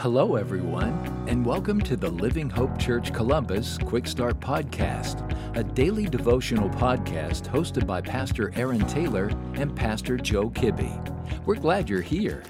[0.00, 0.94] Hello, everyone,
[1.28, 5.28] and welcome to the Living Hope Church Columbus Quick Start Podcast,
[5.58, 9.26] a daily devotional podcast hosted by Pastor Aaron Taylor
[9.56, 11.44] and Pastor Joe Kibbe.
[11.44, 12.42] We're glad you're here.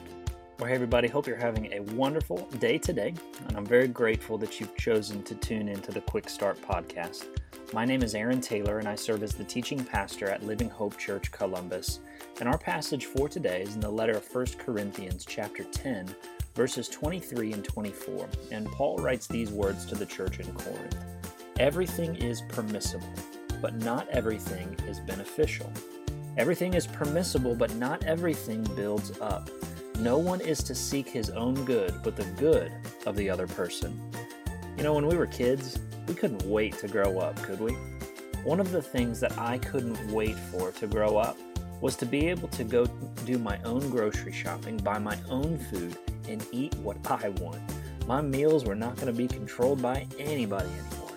[0.60, 3.14] Well, hey, everybody, hope you're having a wonderful day today,
[3.48, 7.24] and I'm very grateful that you've chosen to tune into the Quick Start Podcast.
[7.72, 10.96] My name is Aaron Taylor, and I serve as the teaching pastor at Living Hope
[10.98, 11.98] Church Columbus.
[12.38, 16.14] And our passage for today is in the letter of 1 Corinthians, chapter 10
[16.60, 18.28] verses 23 and 24.
[18.52, 20.94] And Paul writes these words to the church in Corinth
[21.58, 23.08] Everything is permissible,
[23.62, 25.72] but not everything is beneficial.
[26.36, 29.48] Everything is permissible, but not everything builds up.
[30.00, 32.70] No one is to seek his own good, but the good
[33.06, 33.98] of the other person.
[34.76, 37.72] You know, when we were kids, we couldn't wait to grow up, could we?
[38.44, 41.38] One of the things that I couldn't wait for to grow up
[41.80, 42.84] was to be able to go
[43.24, 45.96] do my own grocery shopping, buy my own food,
[46.30, 47.60] and eat what I want.
[48.06, 51.12] My meals were not going to be controlled by anybody anymore.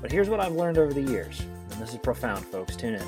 [0.00, 2.76] But here's what I've learned over the years, and this is profound, folks.
[2.76, 3.02] Tune in.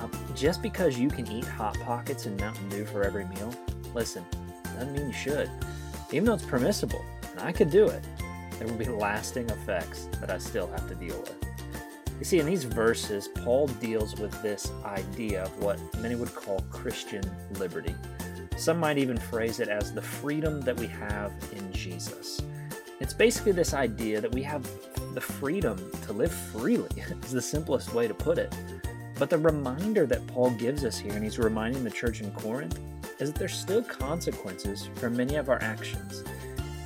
[0.00, 3.52] Um, just because you can eat Hot Pockets and Mountain Dew for every meal,
[3.94, 4.24] listen,
[4.64, 5.50] doesn't mean you should.
[6.10, 8.02] Even though it's permissible, and I could do it,
[8.58, 11.36] there will be lasting effects that I still have to deal with.
[12.18, 16.60] You see, in these verses, Paul deals with this idea of what many would call
[16.70, 17.94] Christian liberty.
[18.60, 22.42] Some might even phrase it as the freedom that we have in Jesus.
[23.00, 24.68] It's basically this idea that we have
[25.14, 26.90] the freedom to live freely,
[27.24, 28.54] is the simplest way to put it.
[29.18, 32.78] But the reminder that Paul gives us here, and he's reminding the church in Corinth,
[33.18, 36.22] is that there's still consequences for many of our actions.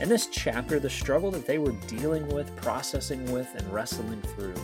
[0.00, 4.55] In this chapter, the struggle that they were dealing with, processing with, and wrestling through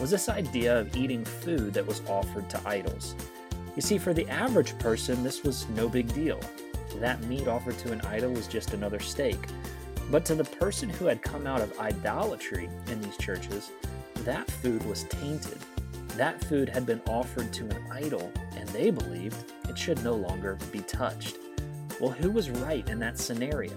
[0.00, 3.14] was this idea of eating food that was offered to idols.
[3.76, 6.40] You see, for the average person, this was no big deal.
[6.96, 9.38] That meat offered to an idol was just another steak.
[10.10, 13.70] But to the person who had come out of idolatry in these churches,
[14.24, 15.58] that food was tainted.
[16.16, 20.58] That food had been offered to an idol, and they believed it should no longer
[20.72, 21.38] be touched.
[22.00, 23.72] Well, who was right in that scenario?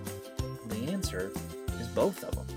[0.67, 1.31] The answer
[1.79, 2.47] is both of them.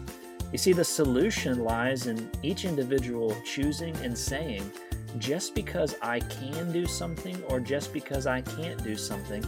[0.52, 4.70] You see, the solution lies in each individual choosing and saying,
[5.18, 9.44] just because I can do something or just because I can't do something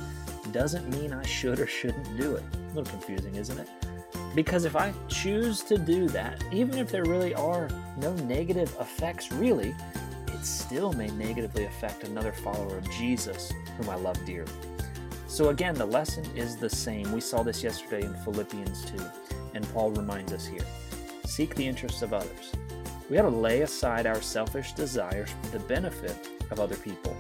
[0.53, 2.45] doesn't mean I should or shouldn't do it.
[2.53, 3.69] A little confusing, isn't it?
[4.35, 9.33] Because if I choose to do that, even if there really are no negative effects,
[9.33, 9.75] really,
[10.29, 14.53] it still may negatively affect another follower of Jesus whom I love dearly.
[15.27, 17.13] So, again, the lesson is the same.
[17.13, 19.05] We saw this yesterday in Philippians 2,
[19.55, 20.65] and Paul reminds us here
[21.27, 22.53] seek the interests of others.
[23.09, 27.17] We got to lay aside our selfish desires for the benefit of other people.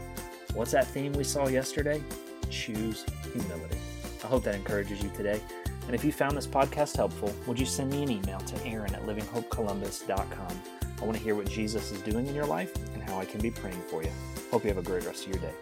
[0.54, 2.02] What's that theme we saw yesterday?
[2.50, 3.78] Choose humility.
[4.22, 5.40] I hope that encourages you today.
[5.86, 8.94] And if you found this podcast helpful, would you send me an email to aaron
[8.94, 10.62] at livinghopecolumbus.com?
[11.00, 13.40] I want to hear what Jesus is doing in your life and how I can
[13.40, 14.10] be praying for you.
[14.50, 15.54] Hope you have a great rest of your day.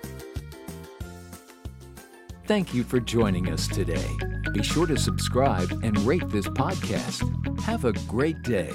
[2.46, 4.06] Thank you for joining us today.
[4.52, 7.60] Be sure to subscribe and rate this podcast.
[7.60, 8.72] Have a great day.